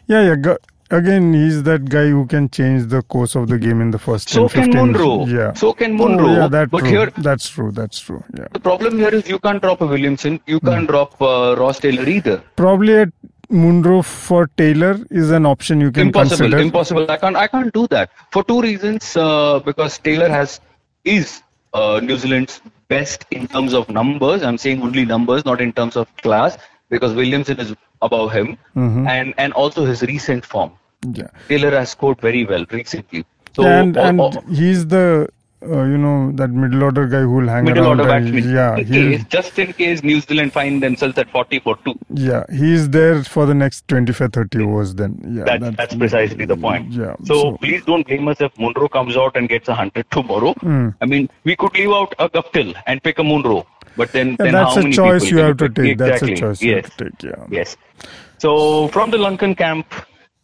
Yeah, 0.08 0.22
yeah. 0.30 0.56
Again, 0.98 1.34
he's 1.34 1.64
that 1.64 1.86
guy 1.90 2.08
who 2.16 2.26
can 2.28 2.50
change 2.50 2.86
the 2.94 3.02
course 3.14 3.36
of 3.36 3.48
the 3.52 3.58
game 3.58 3.82
in 3.82 3.90
the 3.92 3.98
first 3.98 4.30
So 4.30 4.48
10, 4.48 4.50
can 4.50 4.64
15 4.74 4.82
Munro. 4.92 5.26
Yeah. 5.26 5.54
So 5.54 5.74
can 5.74 5.94
Oh, 6.00 6.08
Munro. 6.08 6.28
yeah, 6.34 6.48
that's 6.56 6.70
But 6.76 6.80
true. 6.82 6.90
here- 6.90 7.14
that's 7.28 7.50
true. 7.50 7.72
That's 7.72 8.00
true. 8.00 8.24
Yeah. 8.40 8.48
The 8.58 8.60
problem 8.60 9.00
here 9.04 9.10
is 9.20 9.28
you 9.28 9.40
can't 9.46 9.62
drop 9.62 9.82
a 9.82 9.88
Williamson, 9.94 10.40
you 10.46 10.60
Hmm. 10.60 10.68
can't 10.70 10.88
drop 10.94 11.20
uh, 11.22 11.56
Ross 11.62 11.80
Taylor 11.86 12.08
either. 12.18 12.36
Probably 12.66 12.94
a 13.04 13.08
Munro 13.50 14.02
for 14.04 14.42
Taylor 14.64 14.94
is 15.10 15.32
an 15.40 15.46
option 15.54 15.82
you 15.82 15.92
can 15.92 16.08
impossible 16.08 16.38
consider. 16.46 16.62
impossible 16.68 17.06
i 17.16 17.18
can't 17.24 17.36
i 17.42 17.48
can't 17.56 17.72
do 17.80 17.82
that 17.96 18.10
for 18.36 18.42
two 18.52 18.60
reasons 18.66 19.10
uh, 19.24 19.60
because 19.68 19.98
taylor 20.08 20.30
has 20.36 20.54
is 21.16 21.34
uh, 21.80 22.00
new 22.08 22.18
zealand's 22.24 22.56
best 22.94 23.26
in 23.40 23.46
terms 23.56 23.74
of 23.80 23.90
numbers 23.98 24.42
i'm 24.50 24.58
saying 24.66 24.82
only 24.88 25.04
numbers 25.12 25.46
not 25.50 25.62
in 25.66 25.72
terms 25.82 25.96
of 26.04 26.08
class 26.28 26.58
because 26.96 27.14
williamson 27.22 27.60
is 27.66 27.76
above 28.10 28.32
him 28.38 28.50
Mhm. 28.86 29.08
and 29.18 29.36
and 29.46 29.54
also 29.64 29.86
his 29.92 30.02
recent 30.14 30.44
form 30.54 30.72
Yeah. 31.12 31.28
taylor 31.50 31.72
has 31.72 31.90
scored 31.92 32.20
very 32.22 32.46
well 32.46 32.66
recently 32.72 33.26
so 33.56 33.66
and 33.66 33.98
and 33.98 34.22
he's 34.50 34.88
the 34.88 35.28
uh, 35.66 35.84
you 35.84 35.98
know 35.98 36.32
that 36.34 36.50
middle 36.50 36.84
order 36.84 37.08
guy 37.08 37.20
who 37.22 37.36
will 37.36 37.48
hang 37.48 37.64
middle 37.64 37.86
around 37.86 38.00
order 38.02 38.14
and- 38.14 38.26
batsman 38.34 38.54
yeah 38.56 38.76
in 38.78 38.88
case, 38.88 39.24
just 39.36 39.60
in 39.64 39.72
case 39.74 40.04
new 40.04 40.20
zealand 40.20 40.52
find 40.52 40.84
themselves 40.84 41.18
at 41.18 41.30
40 41.30 41.60
for 41.60 41.76
2 41.86 41.94
yeah 42.16 42.44
he's 42.52 42.90
there 42.90 43.24
for 43.24 43.46
the 43.46 43.54
next 43.54 43.88
25 43.88 44.34
30 44.34 44.64
overs 44.64 44.94
then 44.96 45.14
yeah 45.38 45.44
that's, 45.46 45.78
that's 45.78 45.96
precisely 45.96 46.46
the 46.46 46.58
point. 46.58 46.92
yeah 46.92 47.16
So, 47.24 47.34
so- 47.42 47.58
please 47.58 47.86
don't 47.86 48.06
blame 48.06 48.28
us 48.28 48.42
if 48.42 48.58
Munro 48.60 48.90
comes 48.90 49.16
out 49.16 49.38
and 49.38 49.48
gets 49.48 49.70
a 49.70 49.76
hundred 49.76 50.10
tomorrow. 50.12 50.52
Hmm. 50.54 50.90
I 51.02 51.06
mean, 51.06 51.30
we 51.46 51.56
could 51.56 51.74
leave 51.76 51.92
out 51.92 52.14
a 52.20 52.28
Guptill 52.30 52.76
and 52.86 53.02
pick 53.02 53.20
a 53.20 53.24
Munro, 53.24 53.66
but 53.96 54.12
then, 54.12 54.32
Yeah, 54.32 54.36
then 54.46 54.54
that's 54.54 54.74
how 54.76 54.80
a 54.82 54.84
many 54.84 54.96
choice 54.96 55.24
people 55.24 55.38
you 55.40 55.44
have 55.46 55.58
to 55.58 55.70
take 55.70 55.98
that's 55.98 56.22
a 56.24 56.36
choice 56.36 56.62
you 56.62 56.76
have 56.76 56.96
to 56.98 57.10
take 57.10 57.24
yeah 57.24 57.46
Yes. 57.50 57.78
So 58.38 58.90
from 58.90 59.12
the 59.12 59.18
Lankan 59.18 59.56
camp, 59.58 59.88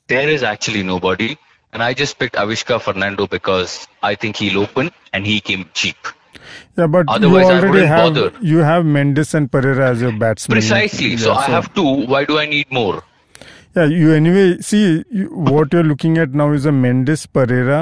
there 0.09 0.27
is 0.29 0.43
actually 0.43 0.83
nobody, 0.83 1.37
and 1.73 1.81
I 1.83 1.93
just 1.93 2.19
picked 2.19 2.35
Avishka 2.35 2.81
Fernando 2.81 3.27
because 3.27 3.87
I 4.03 4.15
think 4.15 4.35
he'll 4.43 4.61
open 4.63 4.91
and 5.13 5.25
he 5.33 5.39
came 5.51 5.69
cheap. 5.73 5.97
yeah 6.79 6.87
but 6.93 7.09
Otherwise, 7.13 7.47
you 7.47 7.51
I 7.53 7.55
already 7.57 7.69
wouldn't 7.71 7.87
have 7.93 8.13
bother. 8.15 8.45
you 8.53 8.59
have 8.69 8.83
mendis 8.95 9.33
and 9.39 9.49
perera 9.55 9.85
as 9.93 10.01
your 10.05 10.13
batsmen 10.23 10.55
Precisely. 10.59 11.09
so 11.23 11.31
Yeah, 11.33 11.39
I 11.45 11.47
have 11.55 11.67
two. 11.79 11.91
Why 12.13 12.21
do 12.31 12.37
I 12.43 12.45
need 12.53 12.71
more? 12.77 13.03
Yeah, 13.77 13.85
you 14.01 14.13
anyway 14.19 14.45
see 14.69 14.83
you, 15.19 15.25
what 15.49 15.73
you're 15.77 15.83
looking 15.89 16.17
at 16.23 16.33
now 16.41 16.47
is 16.59 16.65
a 16.65 16.71
Mendis 16.85 17.25
Perera, 17.37 17.81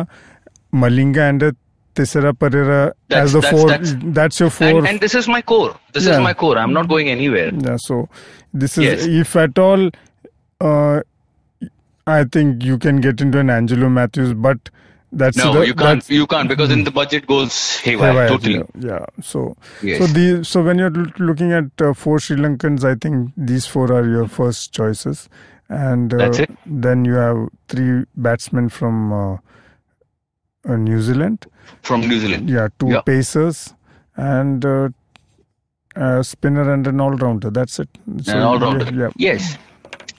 Malinga, 0.84 1.29
and 1.29 1.43
a 1.50 1.51
Thisara 2.00 2.34
Perera 2.34 2.79
That's- 3.07 3.25
as 3.27 3.34
the 3.34 3.41
that's- 3.41 3.60
four. 3.62 3.69
that's- 3.69 3.96
That's, 4.17 4.39
your 4.41 4.50
four. 4.50 4.67
And, 4.79 4.88
and 4.93 5.00
this 5.05 5.15
is 5.22 5.27
my 5.36 5.41
core. 5.41 5.75
This 5.93 6.05
is 6.15 6.19
my 6.29 6.34
core. 6.34 6.57
I'm 6.63 6.74
not 6.74 6.89
going 6.96 7.10
anywhere. 7.10 7.51
yeah, 7.67 7.77
so 7.77 8.10
this 8.53 8.77
is 8.77 8.84
Yes. 8.89 9.05
if 9.25 9.36
at 9.46 9.57
all. 9.67 9.89
Uh, 10.60 11.01
I 12.07 12.23
think 12.23 12.63
you 12.63 12.77
can 12.77 13.01
get 13.01 13.19
into 13.21 13.39
an 13.39 13.49
Angelo 13.49 13.89
Mathews, 13.89 14.33
but 14.33 14.69
that's 15.11 15.37
No, 15.37 15.53
the, 15.53 15.67
you 15.67 15.73
can't. 15.73 16.09
You 16.09 16.25
can't 16.27 16.49
because 16.49 16.69
then 16.69 16.83
the 16.83 16.91
budget 16.91 17.27
goes 17.27 17.77
haywire. 17.79 18.11
Haywire, 18.13 18.27
totally. 18.29 18.63
Yeah. 18.79 19.05
So, 19.21 19.55
Yes. 19.81 19.99
so 19.99 20.07
the 20.07 20.43
so 20.45 20.63
when 20.63 20.77
you're 20.79 20.89
looking 21.19 21.51
at 21.53 21.65
uh, 21.81 21.93
four 21.93 22.19
Sri 22.19 22.37
Lankans, 22.37 22.83
I 22.83 22.95
think 22.95 23.31
these 23.37 23.65
four 23.65 23.91
are 23.91 24.07
your 24.07 24.27
first 24.27 24.73
choices, 24.73 25.29
and 25.69 26.13
uh, 26.13 26.17
That's 26.17 26.39
it. 26.39 26.51
then 26.65 27.05
you 27.05 27.13
have 27.13 27.47
three 27.67 28.05
batsmen 28.15 28.69
from 28.69 29.13
uh, 29.13 29.37
uh, 30.67 30.75
New 30.75 31.01
Zealand. 31.01 31.45
From 31.83 32.01
New 32.01 32.19
Zealand. 32.19 32.49
Yeah, 32.49 32.69
two 32.79 32.89
Yeah. 32.89 33.01
pacers 33.01 33.73
and 34.15 34.65
uh, 34.65 34.89
a 35.95 36.23
spinner 36.23 36.71
and 36.73 36.85
an 36.87 36.99
all-rounder. 37.01 37.49
That's 37.49 37.79
it. 37.79 37.89
So, 38.23 38.33
An 38.33 38.43
all-rounder. 38.43 38.85
Yeah. 38.85 39.09
yeah. 39.15 39.33
Yes. 39.33 39.57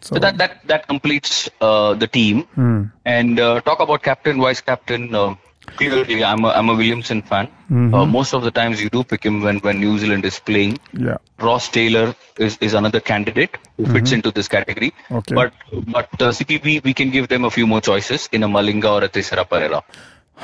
So, 0.09 0.15
So 0.15 0.21
that 0.25 0.39
that 0.39 0.53
that 0.73 0.87
completes 0.89 1.51
uh, 1.61 1.93
the 1.95 2.07
team. 2.07 2.43
hmm. 2.61 2.81
And 3.05 3.39
uh, 3.39 3.61
talk 3.61 3.81
about 3.81 4.03
captain, 4.03 4.41
vice 4.41 4.61
captain. 4.71 5.15
Uh, 5.15 5.35
clearly, 5.81 6.25
I'm 6.25 6.45
a, 6.45 6.53
I'm 6.59 6.69
a 6.71 6.77
Williamson 6.81 7.21
fan. 7.31 7.49
Mhm. 7.71 7.95
Uh, 7.95 8.05
most 8.13 8.33
of 8.39 8.43
the 8.47 8.51
times, 8.59 8.83
you 8.83 8.89
do 8.95 9.03
pick 9.11 9.27
him 9.29 9.43
when 9.47 9.59
when 9.67 9.81
New 9.81 9.99
Zealand 10.05 10.25
is 10.31 10.39
playing. 10.51 10.79
yeah. 11.09 11.19
Ross 11.47 11.69
Taylor 11.75 12.07
is, 12.47 12.57
is 12.69 12.73
another 12.75 13.01
candidate 13.11 13.59
who 13.77 13.85
fits 13.97 14.13
into 14.19 14.31
this 14.39 14.49
category. 14.55 14.91
Mm-hmm. 14.93 15.17
Okay. 15.21 15.35
But 15.41 15.53
but 15.97 16.09
uh, 16.29 16.31
CPB, 16.39 16.83
we 16.89 16.95
can 17.03 17.11
give 17.11 17.29
them 17.35 17.45
a 17.45 17.51
few 17.59 17.67
more 17.67 17.83
choices 17.91 18.29
in 18.33 18.43
a 18.43 18.49
Malinga 18.49 18.91
or 18.95 19.05
a 19.05 19.11
Thisara 19.19 19.45
Perera. 19.53 19.83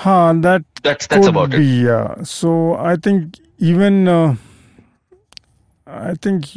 Huh, 0.04 0.34
that 0.48 0.62
That's 0.82 1.06
that's 1.14 1.26
about 1.32 1.54
it. 1.54 1.62
Yeah. 1.62 2.22
So 2.34 2.74
I 2.92 2.96
think 3.08 3.40
even 3.72 4.06
uh, 4.08 4.36
I 5.86 6.14
think 6.26 6.52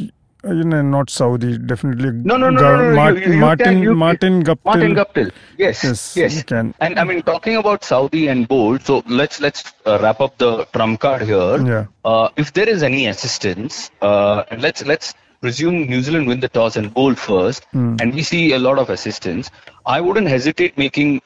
you 0.52 0.64
know 0.64 0.80
not 0.82 1.08
Southee 1.08 1.64
definitely. 1.66 2.10
No, 2.12 2.36
no, 2.36 2.50
no, 2.50 2.60
Ga- 2.60 2.76
no, 2.76 2.88
no, 2.90 2.94
Mart- 2.94 3.14
you- 3.16 3.20
you- 3.26 3.32
you 3.32 3.38
Martin 3.40 3.64
can- 3.64 3.82
you- 3.82 3.94
Martin. 3.94 4.44
Martin. 4.64 5.30
Yes, 5.56 5.84
Yes, 5.84 6.16
yes, 6.16 6.42
can. 6.42 6.74
And 6.80 6.98
I 6.98 7.04
mean, 7.04 7.22
talking 7.22 7.56
about 7.56 7.82
Southee 7.82 8.30
and 8.30 8.48
Boult, 8.48 8.84
so 8.84 9.02
let's 9.06 9.40
let's 9.40 9.64
uh, 9.86 9.98
wrap 10.02 10.20
up 10.20 10.36
the 10.38 10.64
trump 10.72 11.00
card 11.00 11.22
here. 11.22 11.56
Yeah. 11.72 11.84
Uh, 12.04 12.28
if 12.36 12.52
there 12.52 12.68
is 12.68 12.82
any 12.82 13.06
assistance, 13.06 13.90
uh, 14.02 14.44
and 14.50 14.62
let's 14.62 14.84
let's 14.84 15.14
presume 15.40 15.86
New 15.86 16.02
Zealand 16.02 16.26
win 16.26 16.40
the 16.40 16.48
toss 16.48 16.76
and 16.76 16.92
Bolt 16.92 17.18
first, 17.18 17.64
Hmm. 17.72 17.96
and 18.00 18.12
we 18.14 18.22
see 18.22 18.52
a 18.52 18.58
lot 18.58 18.78
of 18.78 18.90
assistance. 18.90 19.50
I 19.86 20.00
wouldn't 20.00 20.28
hesitate 20.28 20.76
making 20.76 21.20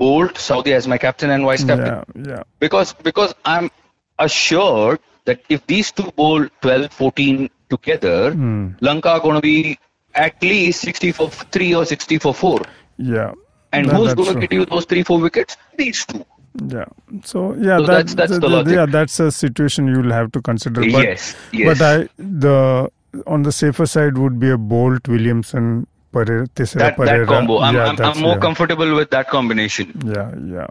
Boult 0.00 0.34
Southee 0.34 0.72
as 0.72 0.86
my 0.88 0.96
captain 0.98 1.30
and 1.30 1.44
vice 1.44 1.64
captain 1.64 2.02
Yeah, 2.24 2.32
yeah. 2.34 2.42
because 2.60 2.92
because 3.10 3.34
I'm 3.44 3.70
assured 4.18 5.00
that 5.26 5.40
if 5.48 5.66
these 5.66 5.92
two 5.92 6.10
bowl 6.12 6.46
12, 6.62 6.92
14 6.92 7.50
together, 7.70 8.32
Hmm. 8.32 8.68
Lanka 8.80 9.10
are 9.10 9.20
going 9.20 9.34
to 9.36 9.40
be 9.40 9.78
at 10.14 10.42
least 10.42 10.80
60 10.82 11.12
for 11.12 11.28
three 11.30 11.74
or 11.74 11.84
60 11.84 12.18
for 12.18 12.34
four. 12.34 12.60
Yeah. 12.96 13.32
And 13.72 13.86
That- 13.88 13.96
who's 13.96 14.14
going 14.14 14.34
to 14.34 14.40
get 14.40 14.52
you 14.52 14.64
those 14.64 14.84
three, 14.86 15.02
four 15.02 15.20
wickets? 15.20 15.56
These 15.76 16.04
two. 16.06 16.24
Yeah. 16.66 16.86
So 17.24 17.54
yeah, 17.54 17.76
So 17.78 17.86
that, 17.86 17.86
that's- 17.86 18.14
that's 18.14 18.32
the 18.32 18.40
that- 18.40 18.48
logic. 18.48 18.74
yeah, 18.74 18.86
that's 18.86 19.20
a 19.20 19.30
situation 19.30 19.86
you'll 19.86 20.12
have 20.12 20.32
to 20.32 20.40
consider. 20.42 20.80
But, 20.80 20.90
yes, 20.90 21.36
yes. 21.52 21.78
But 21.78 21.84
I 21.84 22.08
the 22.18 22.90
on 23.26 23.42
the 23.42 23.52
safer 23.52 23.86
side 23.86 24.18
would 24.18 24.40
be 24.40 24.50
a 24.50 24.56
Boult 24.56 25.06
Williamson 25.08 25.86
Perera 26.12 26.46
that, 26.54 26.96
Perera. 26.96 27.06
that 27.06 27.26
combo. 27.28 27.58
I'm, 27.60 27.74
yeah, 27.74 27.86
I'm, 27.90 28.00
I'm 28.00 28.18
more 28.20 28.32
yeah. 28.34 28.38
comfortable 28.40 28.94
with 28.96 29.10
that 29.10 29.28
combination. 29.28 29.92
Yeah, 30.04 30.32
yeah. 30.56 30.66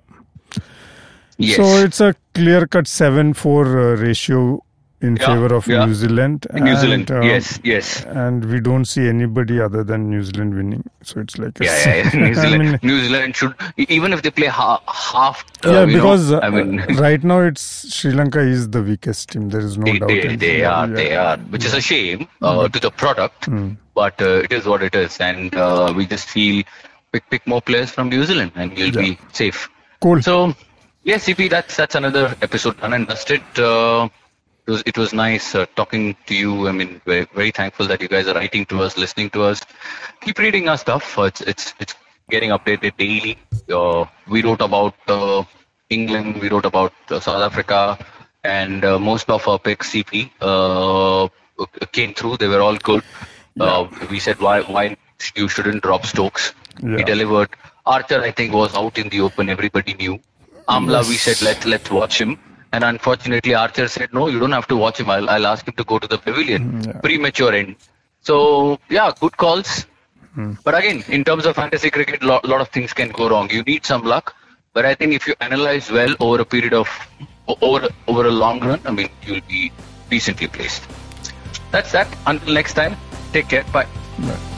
Yes. 1.38 1.56
So 1.58 1.64
it's 1.86 2.02
a 2.02 2.16
clear-cut 2.34 2.88
seven-four 2.88 3.66
uh, 3.80 3.96
ratio 3.98 4.64
in 5.00 5.16
Yeah, 5.16 5.26
favor 5.28 5.54
of 5.56 5.68
yeah. 5.68 5.86
New 5.86 5.94
Zealand. 5.94 6.48
New 6.54 6.76
Zealand. 6.76 7.12
uh, 7.12 7.22
yes, 7.22 7.60
yes. 7.64 8.04
And 8.06 8.44
we 8.46 8.60
don't 8.60 8.86
see 8.86 9.08
anybody 9.08 9.62
other 9.62 9.84
than 9.84 10.10
New 10.10 10.24
Zealand 10.24 10.56
winning. 10.56 10.84
So 11.04 11.20
it's 11.20 11.38
like 11.38 11.60
a 11.62 11.66
Yeah, 11.66 11.78
yeah, 11.86 11.96
yeah. 11.96 12.20
New 12.20 12.26
I 12.26 12.34
Zealand, 12.34 12.64
mean, 12.64 12.80
New 12.82 13.00
Zealand 13.02 13.36
should, 13.36 13.54
even 13.78 14.12
if 14.14 14.24
they 14.24 14.32
play 14.32 14.48
half, 14.48 14.82
half 14.88 15.46
uh, 15.64 15.70
yeah, 15.72 15.80
you 15.82 15.86
know, 15.88 15.94
because 15.94 16.32
I 16.32 16.48
uh, 16.48 16.52
mean, 16.52 16.78
right 16.96 17.24
now 17.24 17.42
it's 17.42 17.94
Sri 17.94 18.12
Lanka 18.12 18.40
is 18.40 18.70
the 18.72 18.82
weakest 18.82 19.30
team. 19.30 19.50
There 19.50 19.62
is 19.62 19.78
no 19.78 19.86
they, 19.86 20.00
doubt. 20.00 20.08
they, 20.08 20.36
they 20.36 20.64
are, 20.66 20.88
they 20.88 21.16
are, 21.16 21.38
which 21.38 21.64
is 21.66 21.74
a 21.76 21.82
shame 21.82 22.28
uh, 22.42 22.68
to 22.68 22.80
the 22.80 22.90
product, 22.92 23.50
Mm. 23.50 23.78
but 23.94 24.20
uh, 24.22 24.42
it 24.46 24.52
is 24.52 24.66
what 24.66 24.82
it 24.82 24.96
is. 24.96 25.20
And 25.20 25.54
uh, 25.56 25.94
we 25.96 26.06
just 26.08 26.28
feel 26.28 26.64
pick, 27.12 27.30
pick 27.30 27.46
more 27.46 27.62
players 27.62 27.92
from 27.92 28.10
New 28.10 28.24
Zealand 28.26 28.52
and 28.56 28.76
you'll 28.78 28.92
be 28.92 29.18
safe. 29.32 29.70
Cool. 30.02 30.22
So, 30.24 30.56
yeah, 31.04 31.18
CP, 31.18 31.50
that's 31.52 31.78
that's 31.78 31.96
another 31.96 32.36
episode 32.42 32.80
done 32.82 32.94
and 32.94 33.08
dusted. 33.08 33.42
It 34.68 34.72
was 34.72 34.84
it 34.86 34.98
was 34.98 35.14
nice 35.14 35.56
uh, 35.56 35.66
talking 35.76 36.16
to 36.26 36.36
you. 36.36 36.68
I 36.68 36.74
mean, 36.74 37.02
we're 37.06 37.26
very 37.34 37.52
thankful 37.52 37.88
that 37.88 38.02
you 38.02 38.10
guys 38.10 38.28
are 38.28 38.36
writing 38.36 38.66
to 38.66 38.82
us, 38.82 38.98
listening 38.98 39.30
to 39.30 39.44
us. 39.44 39.62
Keep 40.22 40.40
reading 40.40 40.68
our 40.68 40.78
stuff. 40.78 41.18
It's 41.20 41.40
it's 41.42 41.74
it's 41.80 41.96
getting 42.30 42.50
updated 42.50 42.98
daily. 42.98 43.38
Uh, 43.72 44.06
we 44.28 44.42
wrote 44.44 44.60
about 44.62 44.96
uh, 45.08 45.44
England. 45.90 46.42
We 46.42 46.50
wrote 46.50 46.66
about 46.66 46.94
uh, 47.10 47.22
South 47.22 47.42
Africa, 47.42 47.98
and 48.44 48.84
uh, 48.84 49.00
most 49.00 49.30
of 49.30 49.48
our 49.48 49.58
picks 49.58 49.92
CP 49.92 50.32
uh, 50.42 51.30
came 51.94 52.14
through. 52.14 52.38
They 52.38 52.50
were 52.50 52.62
all 52.62 52.76
good. 52.76 53.04
Uh, 53.60 53.88
we 54.12 54.20
said 54.20 54.40
why 54.40 54.62
why 54.62 54.98
you 55.36 55.48
shouldn't 55.48 55.82
drop 55.82 56.06
Stokes. 56.06 56.54
Yeah. 56.84 56.98
He 56.98 57.04
delivered. 57.04 57.50
Archer, 57.86 58.22
I 58.22 58.32
think, 58.32 58.54
was 58.54 58.76
out 58.76 58.98
in 58.98 59.08
the 59.10 59.22
open. 59.22 59.50
Everybody 59.50 59.94
knew. 59.94 60.20
Amla, 60.68 61.08
we 61.08 61.16
said 61.16 61.42
let 61.42 61.66
let's 61.66 61.90
watch 61.90 62.20
him, 62.20 62.38
and 62.72 62.84
unfortunately, 62.84 63.54
Archer 63.54 63.88
said 63.88 64.14
no, 64.14 64.28
you 64.28 64.40
don't 64.40 64.52
have 64.52 64.68
to 64.68 64.76
watch 64.76 65.00
him. 65.00 65.10
I'll 65.10 65.30
I'll 65.30 65.48
ask 65.48 65.68
him 65.68 65.76
to 65.76 65.84
go 65.84 66.00
to 66.00 66.08
the 66.08 66.18
pavilion. 66.18 66.72
Mm, 66.72 66.88
yeah. 66.88 67.00
Premature 67.02 67.54
end. 67.54 67.76
So 68.22 68.80
yeah, 68.90 69.12
good 69.20 69.38
calls. 69.38 69.86
Hmm. 70.34 70.54
But 70.64 70.78
again, 70.78 71.04
in 71.08 71.24
terms 71.24 71.46
of 71.46 71.56
fantasy 71.56 71.90
cricket, 71.90 72.22
a 72.24 72.28
lot, 72.28 72.46
lot 72.46 72.62
of 72.62 72.70
things 72.70 72.94
can 72.94 73.10
go 73.10 73.30
wrong. 73.30 73.50
You 73.50 73.64
need 73.64 73.86
some 73.86 74.04
luck. 74.04 74.36
But 74.74 74.86
I 74.86 74.94
think 74.94 75.14
if 75.14 75.28
you 75.28 75.34
analyze 75.42 75.90
well 75.90 76.16
over 76.20 76.42
a 76.42 76.46
period 76.46 76.74
of 76.74 76.90
over 77.62 77.88
over 78.08 78.26
a 78.26 78.32
long 78.32 78.60
run, 78.60 78.82
I 78.86 78.92
mean, 78.92 79.10
you'll 79.24 79.42
be 79.48 79.72
decently 80.10 80.48
placed. 80.48 80.84
That's 81.72 81.92
that. 81.94 82.08
Until 82.28 82.54
next 82.54 82.74
time, 82.74 82.96
take 83.34 83.50
care. 83.50 83.64
Bye. 83.74 83.88
Right. 84.20 84.57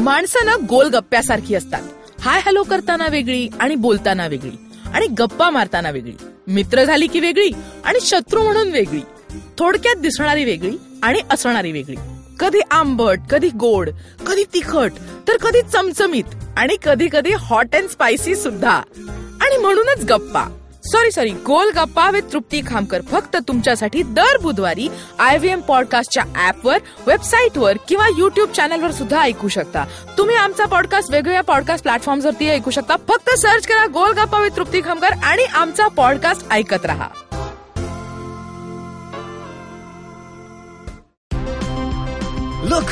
माणसं 0.00 0.66
गोलगप्प्यासारखी 0.68 1.54
असतात. 1.54 1.82
Hi 2.20 2.40
hello 2.44 2.62
करताना 2.62 3.06
वेगळी 3.06 3.48
आणि 3.60 3.74
बोलताना 3.74 4.26
वेगळी. 4.26 4.50
आणि 4.94 5.06
गप्पा 5.06 5.50
मारताना 5.50 5.90
वेगळी. 5.90 6.12
मित्र 6.46 6.84
झाली 6.84 7.06
की 7.06 7.20
वेगळी 7.20 7.50
आणि 7.84 7.98
शत्रू 8.00 8.42
म्हणून 8.42 8.68
वेगळी. 8.68 9.00
थोडक्यात 9.58 9.96
दिसणारी 9.96 10.44
वेगळी 10.44 10.76
आणि 11.02 11.18
असणारी 11.30 11.72
वेगळी. 11.72 11.96
कधी 12.40 12.60
आंबट 12.70 13.18
कधी 13.30 13.48
गोड 13.48 13.90
कधी 14.26 14.44
तिखट 14.54 14.92
तर 15.28 15.36
कधी 15.36 15.62
चमचमीत 15.72 16.24
आणि 16.56 16.76
कधी 16.84 17.08
कधी 17.12 17.32
हॉट 17.32 17.76
अँड 17.76 17.88
स्पायसी 17.88 18.34
सुद्धा. 18.34 18.82
आणि 19.40 19.56
म्हणूनच 19.56 20.04
गप्पा. 20.04 20.56
सॉरी 20.90 21.10
सॉरी 21.10 21.30
गोल 21.46 21.70
गप्पा 21.74 22.08
विथ 22.10 22.22
तृप्ती 22.32 22.60
खामकर 22.66 23.00
फक्त 23.10 23.36
तुमच्यासाठी 23.48 24.02
दर 24.02 24.36
बुधवारी 24.42 24.88
आय 25.18 25.36
व्ही 25.38 25.50
एम 25.50 25.60
पॉडकास्टच्या 25.60 26.22
ऍपवर 26.48 26.78
वेबसाईटवर 27.06 27.76
किंवा 27.88 28.06
युट्यूब 28.18 28.52
चॅनलवर 28.52 28.90
सुद्धा 28.90 29.20
ऐकू 29.22 29.48
शकता 29.48 29.84
तुम्ही 30.18 30.36
आमचा 30.36 30.66
पॉडकास्ट 30.66 31.10
वेगवेगळ्या 31.10 31.42
पॉडकास्ट 31.42 31.82
प्लॅटफॉर्मवरती 31.82 32.48
ऐकू 32.50 32.70
शकता 32.70 32.96
फक्त 33.08 33.30
सर्च 33.38 33.66
करा 33.66 33.84
गोल 33.94 34.12
गप्पा 34.18 34.40
विथ 34.42 34.56
तृप्ती 34.56 34.80
खामकर 34.84 35.14
आणि 35.22 35.44
आमचा 35.54 35.88
पॉडकास्ट 35.96 36.52
ऐकत 36.52 36.86
राहा 36.86 37.08
Look! 42.64 42.90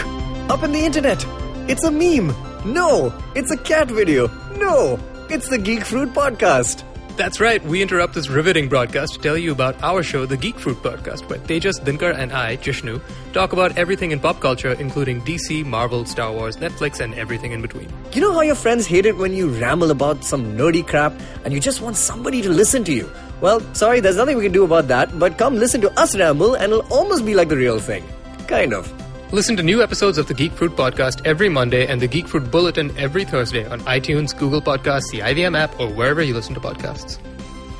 Up 0.50 0.62
in 0.62 0.72
the 0.72 0.84
internet! 0.84 1.24
It's 1.68 1.84
a 1.84 1.90
meme! 1.92 2.30
No! 2.74 3.12
It's 3.34 3.52
a 3.52 3.58
cat 3.58 3.90
video! 3.90 4.28
No! 4.56 4.98
It's 5.30 5.48
the 5.48 5.58
Geek 5.60 5.84
Fruit 5.84 6.14
Podcast! 6.14 6.84
That's 7.18 7.40
right. 7.40 7.60
We 7.64 7.82
interrupt 7.82 8.14
this 8.14 8.30
riveting 8.30 8.68
broadcast 8.68 9.14
to 9.14 9.18
tell 9.18 9.37
you 9.37 9.50
about 9.50 9.82
our 9.82 10.04
show, 10.04 10.25
The 10.25 10.37
Geek 10.37 10.56
Fruit 10.56 10.76
Podcast, 10.76 11.28
where 11.28 11.40
Tejas, 11.40 11.80
Dinkar, 11.80 12.16
and 12.16 12.32
I, 12.32 12.56
Jishnu, 12.58 13.00
talk 13.32 13.52
about 13.52 13.76
everything 13.76 14.12
in 14.12 14.20
pop 14.20 14.38
culture, 14.38 14.75
including 14.75 15.22
DC, 15.22 15.66
Marvel, 15.66 16.04
Star 16.04 16.30
Wars, 16.30 16.58
Netflix, 16.58 17.00
and 17.00 17.12
everything 17.14 17.50
in 17.50 17.60
between. 17.60 17.92
You 18.12 18.20
know 18.20 18.32
how 18.32 18.42
your 18.42 18.54
friends 18.54 18.87
hate 18.87 19.04
it 19.04 19.16
when 19.16 19.32
you 19.32 19.48
ramble 19.48 19.90
about 19.90 20.22
some 20.22 20.56
nerdy 20.56 20.87
crap 20.87 21.12
and 21.44 21.52
you 21.52 21.58
just 21.58 21.80
want 21.80 21.96
somebody 21.96 22.40
to 22.40 22.50
listen 22.50 22.84
to 22.84 22.92
you? 22.92 23.10
Well, 23.40 23.62
sorry, 23.75 23.98
there's 23.98 24.16
nothing 24.16 24.37
we 24.37 24.44
can 24.44 24.52
do 24.52 24.62
about 24.62 24.87
that, 24.87 25.18
but 25.18 25.38
come 25.38 25.56
listen 25.56 25.80
to 25.80 25.90
us 25.98 26.16
ramble 26.16 26.54
and 26.54 26.72
it'll 26.72 26.87
almost 26.92 27.26
be 27.26 27.34
like 27.34 27.48
the 27.48 27.56
real 27.56 27.80
thing. 27.80 28.04
Kind 28.46 28.72
of. 28.72 28.87
Listen 29.30 29.58
to 29.58 29.62
new 29.62 29.82
episodes 29.82 30.16
of 30.16 30.26
the 30.26 30.32
Geek 30.32 30.52
Fruit 30.52 30.73
Podcast 30.73 31.20
every 31.26 31.50
Monday 31.50 31.87
and 31.87 32.00
the 32.00 32.08
Geek 32.08 32.26
Fruit 32.26 32.50
Bulletin 32.50 32.97
every 32.97 33.26
Thursday 33.26 33.66
on 33.66 33.80
iTunes, 33.80 34.35
Google 34.35 34.62
Podcasts, 34.62 35.11
the 35.11 35.18
IVM 35.18 35.54
app, 35.54 35.78
or 35.78 35.87
wherever 35.87 36.23
you 36.23 36.32
listen 36.32 36.54
to 36.54 36.61
podcasts. 36.61 37.18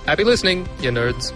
Happy 0.05 0.25
listening, 0.25 0.69
you 0.83 0.91
nerds. 0.91 1.33